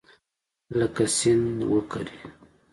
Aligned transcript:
لکه 0.77 1.03
سیند 1.17 1.57
وکرې 1.71 2.17